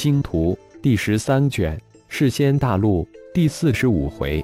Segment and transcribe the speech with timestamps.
[0.00, 1.76] 星图》第十三卷
[2.08, 3.04] 《世仙大陆》
[3.34, 4.42] 第四十五回，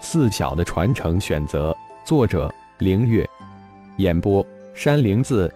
[0.00, 2.48] 四小的传承选择，作者：
[2.78, 3.28] 凌月，
[3.96, 5.52] 演播：山灵子。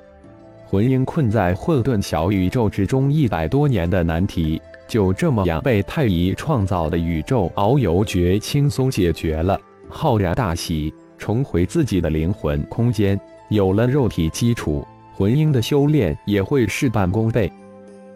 [0.66, 9.56] 魂婴困在混沌小宇宙之中一百多年的难题，就这么样被太乙创造的宇宙遨游诀轻松解决了。
[9.88, 13.16] 浩然大喜，重回自己的灵魂空间，
[13.48, 14.84] 有了肉体基础，
[15.14, 17.48] 魂婴的修炼也会事半功倍。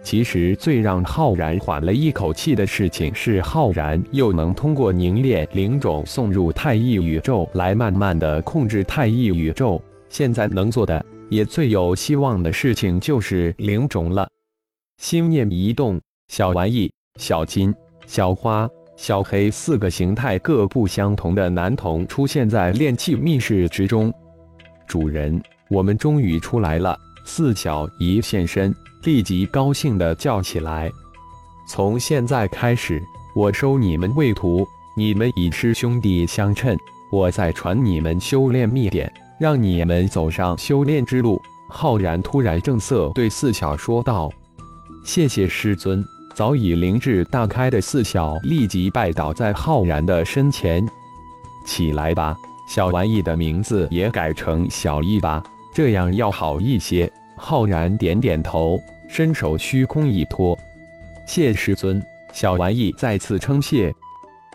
[0.04, 9.82] 其实最让浩然缓了一口气的事情是，浩然又能通过凝练灵种送入太一宇宙来慢慢的控制太一宇宙。
[10.08, 11.04] 现在能做的。
[11.30, 14.28] 也最有希望的事情就是灵种了。
[14.98, 15.98] 心念一动，
[16.28, 17.74] 小玩意、小金、
[18.06, 24.12] 小花、小黑四个形态各不相同的男童出现在炼器密室之中。
[24.86, 26.96] 主人，我们终于出来了！
[27.24, 30.90] 四小一现身，立即高兴地叫起来
[31.68, 33.02] ：“从现在开始，
[33.34, 36.76] 我收你们为徒，你们以师兄弟相称，
[37.10, 41.42] 我再传你们修炼秘典。”让你们走上修炼之路。
[41.68, 44.30] 浩然突然正色对四小说道
[45.04, 46.02] ：“谢谢师尊。”
[46.34, 50.86] 早已灵智大开的四小立即拜倒在浩然的身前
[51.66, 52.36] ：“起来吧，
[52.68, 55.42] 小玩意的名字也改成小易吧，
[55.74, 60.56] 这样要好一些。”浩然点点头，伸手虚空一托
[61.26, 62.00] ：“谢师尊。”
[62.32, 63.92] 小玩意再次称谢。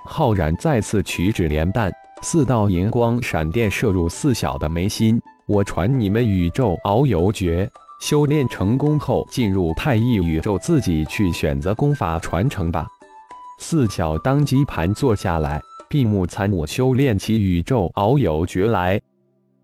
[0.05, 1.91] 浩然再次取指连弹。
[2.21, 7.69] 四道银光闪电射入四小的眉心，我传你们宇宙遨游诀，
[8.01, 12.85] 修炼成功后进入太一宇宙，自己去选择功法传承吧。
[13.57, 18.99] 四小当即盘坐下来，闭目参悟修炼起宇宙遨游诀来。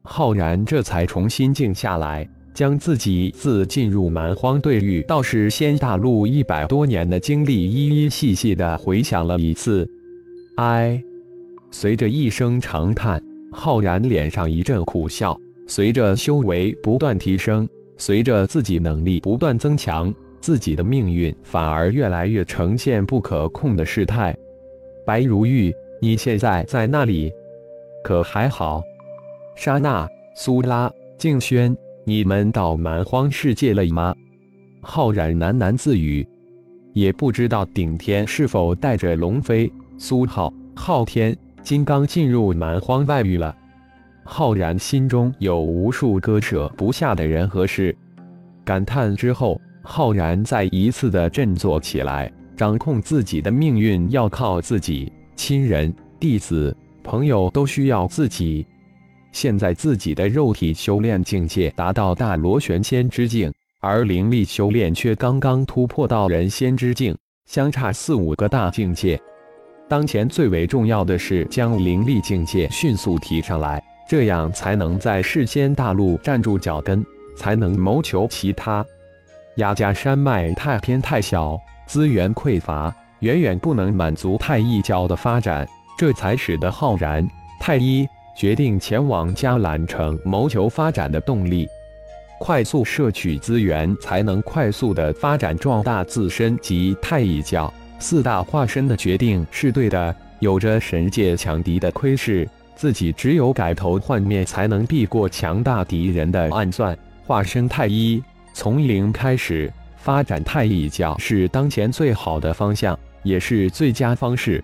[0.05, 9.89] 浩然这才重新静下来，将自己自进入蛮荒对域到世仙大陆一百多年的经历一一细细的回想了一次。
[10.57, 11.01] 唉。
[11.71, 13.21] 随着一声长叹，
[13.51, 15.37] 浩然脸上一阵苦笑。
[15.67, 17.67] 随着修为不断提升，
[17.97, 24.33] 随着自己能力不断增强，自己的命运反而越来越呈现不可控的事态。
[25.05, 27.29] 白如玉，你现在在那里？
[28.01, 28.81] 可还好？
[29.55, 34.13] 莎娜、苏拉、静轩，你们到蛮荒世界了吗？
[34.81, 36.27] 浩然喃喃自语，
[36.91, 41.35] 也不知道顶天是否带着龙飞、苏浩、昊天。
[41.63, 43.55] 金刚进入蛮荒外域了，
[44.23, 47.95] 浩然心中有无数割舍不下的人和事，
[48.63, 58.63] 感叹之后，浩然再一次的振作起来，掌控自己的命运要靠自己，亲人、弟子、朋友都需要自己。
[59.35, 63.51] 现在自己的肉体修炼境界达到大螺旋仙之境，
[63.81, 67.13] 而灵力修炼却刚刚突破到人仙之境，
[67.45, 69.21] 相差四五个大境界。
[69.89, 78.85] 当前最为重要的是将灵力境界迅速提上来，这样才能在世间大陆站住脚跟，才能谋求其他。
[79.57, 85.67] 雅加山脉太偏太小，资源匮乏，远远不能满足太一教的发展，
[85.97, 87.27] 这才使得浩然、
[87.59, 91.67] 太一决定前往迦兰城谋求发展的动力。
[92.37, 97.73] 快速摄取资源，才能快速的发展壮大自身及太乙教。
[97.97, 106.95] 四大化身的决定是对的，有着神界强敌的窥视，自己只有改头换面，才能避过强大敌人的暗算。
[107.25, 108.21] 化身太一，
[108.53, 114.61] 从零开始发展太乙教是当前最好的方向，也是最佳方式。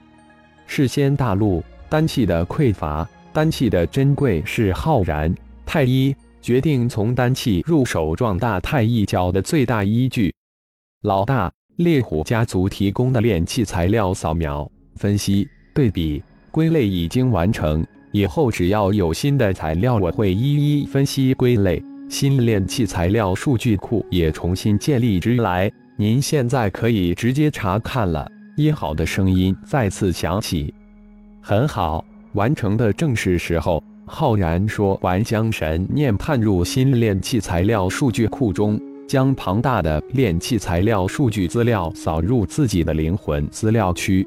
[0.67, 5.33] 事先大陆丹气的匮乏，丹气的珍贵是浩然
[5.65, 10.33] 太一决定从丹气入手壮大太一教的最大依据。
[11.03, 11.51] 老大。
[11.77, 16.21] 猎虎家族提供的炼器材料扫描、分析、对比、
[16.51, 17.83] 归类已经完成。
[18.11, 21.81] 以后只要有新的材料，我会一一分析归类。
[22.07, 28.29] 新炼器材料数据库也重新建立之来，您现在可以直接查看了。
[28.57, 30.71] 一好的声音再次响起，
[31.41, 33.83] 很好，完成的正是时候。
[34.05, 38.79] 浩然说完，将神念探入新炼器材料数据库中。
[39.07, 44.25] 将庞大的炼器材料数据资料扫入自己的灵魂资料区，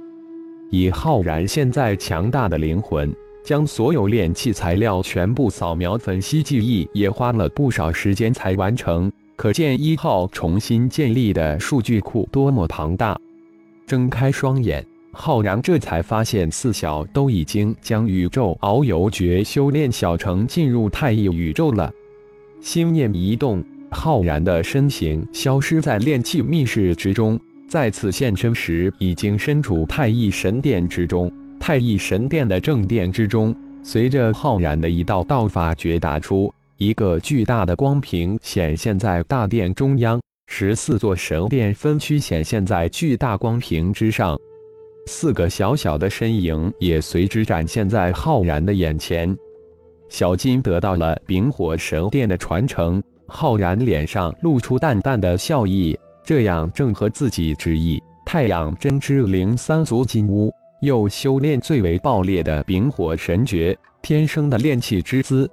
[0.70, 3.10] 以浩然现在强大的灵魂，
[3.42, 9.10] 将所有炼器材料全部扫描分析记忆，也花了不少时间才完成。
[9.36, 13.18] 可见一号重新建立的数据库多么庞大。
[13.86, 21.90] 睁开双眼，浩然这才发现四小都已经将宇宙遨游诀修炼小成，进入太一宇宙了。
[22.60, 23.64] 心念一动。
[23.90, 27.38] 浩然的身形消失在炼器密室之中，
[27.68, 31.32] 再次现身时，已经身处太乙神殿之中。
[31.60, 44.36] 太乙神殿的正殿之中，随着浩然的一道道法诀打出，一个巨大的光屏显现在大殿中央，十四座神殿分区显现在巨大光屏之上，
[45.06, 49.36] 四个小小的身影也随之展现在浩然的眼前。
[50.08, 55.98] 小金得到了丙火神殿的传承，浩然脸上露出淡淡的笑意。
[56.24, 58.02] 这样正合自己之意。
[58.24, 65.48] 太阳真之灵三足金乌，又修炼最为爆裂的丙火神诀，天生的炼气之姿。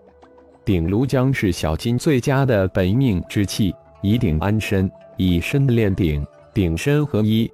[0.63, 7.51] 鼎炉将是小金最佳的本命之器，以鼎安身，以身炼鼎，鼎身合一。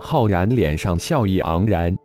[0.00, 1.96] 浩然脸上笑意盎然。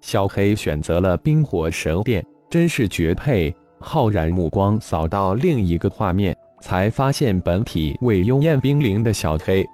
[0.00, 3.54] 小黑选择了冰火神殿，真是绝配。
[3.78, 9.64] 浩然目光扫到另一个画面，才发现本体为幽焰冰灵的小黑。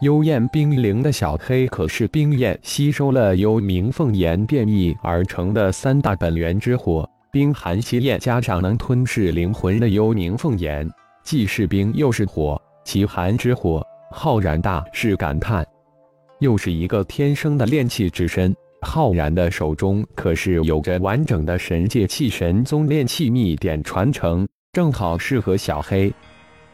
[0.00, 10.88] 幽焰冰灵的小黑可是冰焰吸收了由明凤炎变异而成的三大本源之火，冰寒邪焰加上能吞噬灵魂的幽冥凤炎，
[11.24, 15.66] 既是冰又是火，其寒之火，浩然大是感叹。
[16.40, 26.12] 又是一个天生的炼气之身，浩然的手中可是有着完整的神界气神宗炼气秘典传承，正好适合小黑。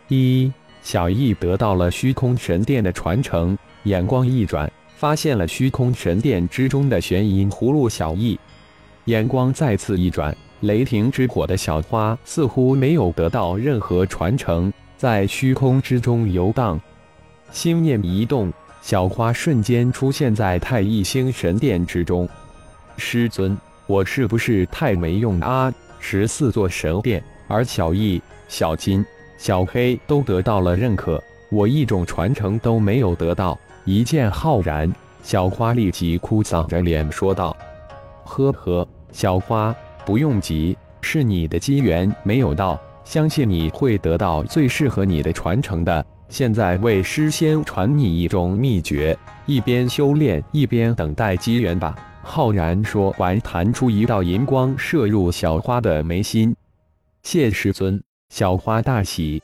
[0.08, 0.52] 一。
[0.82, 7.88] 小易得到了虚空神殿的传承，眼光一转，发现了虚空神殿之中的玄阴葫芦。
[7.88, 8.38] 小易
[9.06, 16.78] 眼光再次一转，雷霆之火的小花似乎没有得到任何传承，在虚空之中游荡。
[17.50, 18.52] 心念一动，
[18.84, 22.28] 小花瞬间出现在太一星神殿之中。
[22.98, 25.72] 师尊，我是不是太没用啊？
[25.98, 29.02] 十四座神殿，而小易、小金。
[29.38, 31.18] 小黑都得到了认可，
[31.50, 33.58] 我一种传承都没有得到。
[33.86, 34.92] 一见浩然，
[35.22, 37.56] 小花立即哭丧着脸说道
[38.22, 46.04] ：“呵呵，小花不用急，是你的机缘没有到，相信你会得到最适合你的传承的。
[46.28, 49.16] 现在为师先传你一种秘诀，
[49.46, 56.56] 一边修炼一边等待机缘吧。”浩然说完，弹出一道银光，射入小花的眉心。
[57.22, 58.02] 谢师尊。
[58.30, 59.40] 小花大喜。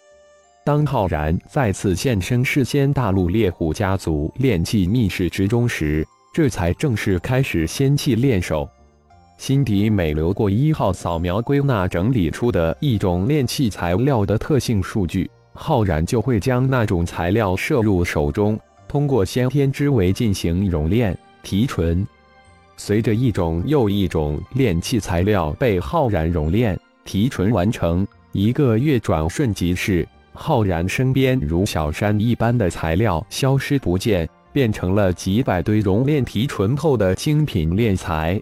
[0.65, 8.69] 当浩然再次现身世仙大陆猎虎家族炼气密室之中时，这才正式开始仙气炼手。
[9.37, 18.59] 心底每流过一号扫描归纳整理出的一种炼气材料的特性数据，浩然就会将那种材料摄入手中，
[18.89, 22.07] 通过先天之维进行熔炼提纯。
[22.77, 28.07] 随着一种又一种炼气材料被浩然熔炼提纯完成。
[28.33, 38.41] 一个月转瞬即逝，浩然身边如小山一般的材料消失不见，变成了几百堆熔炼提纯后的精品炼材。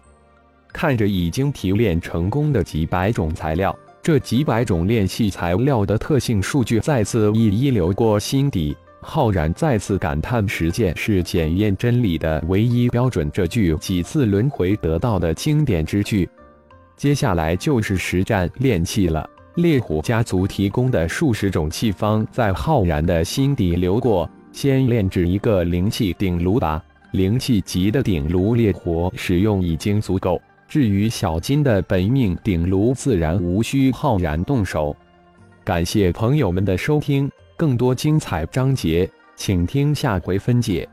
[0.72, 3.75] 看着已经提炼成功的几百种材料，
[4.08, 13.31] 这几百种炼器材料的特性数据再次一一流过心底，浩然再次感叹：实践是检验真理的唯一标准。
[13.31, 16.26] 这句几次轮回得到的经典之句，
[16.96, 19.28] 接下来就是实战炼器了。
[19.56, 26.82] 烈虎家族提供的数十种气方在浩然的心底流过，先炼制一个灵气鼎炉吧。
[27.12, 34.94] 灵气级的鼎炉烈火使用已经足够，至于小金的本命鼎炉，自然无需浩然动手。
[35.64, 40.87] 感谢朋友们的收听，更多精彩章节，请听下回分解。